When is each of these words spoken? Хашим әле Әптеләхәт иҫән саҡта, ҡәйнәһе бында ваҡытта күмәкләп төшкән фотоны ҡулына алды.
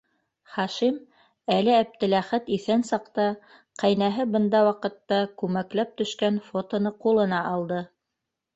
Хашим 0.51 0.95
әле 1.55 1.75
Әптеләхәт 1.81 2.49
иҫән 2.55 2.87
саҡта, 2.87 3.27
ҡәйнәһе 3.83 4.27
бында 4.37 4.63
ваҡытта 4.71 5.21
күмәкләп 5.43 5.95
төшкән 6.03 6.43
фотоны 6.51 6.97
ҡулына 7.07 7.47
алды. 7.55 7.83